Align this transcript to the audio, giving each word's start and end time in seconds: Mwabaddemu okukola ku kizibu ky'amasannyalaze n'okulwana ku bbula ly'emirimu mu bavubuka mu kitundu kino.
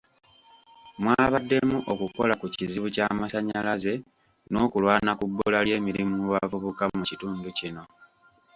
Mwabaddemu 1.01 1.77
okukola 1.93 2.33
ku 2.41 2.47
kizibu 2.55 2.87
ky'amasannyalaze 2.95 3.93
n'okulwana 4.51 5.11
ku 5.19 5.25
bbula 5.29 5.59
ly'emirimu 5.65 6.13
mu 6.21 6.27
bavubuka 6.33 6.83
mu 6.97 7.03
kitundu 7.09 7.47
kino. 7.59 7.83